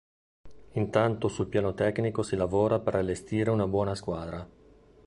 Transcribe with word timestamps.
Intanto 0.71 1.27
sul 1.27 1.45
piano 1.45 1.75
tecnico 1.75 2.23
si 2.23 2.35
lavora 2.35 2.79
per 2.79 2.95
allestire 2.95 3.51
una 3.51 3.67
buona 3.67 3.93
squadra. 3.93 4.43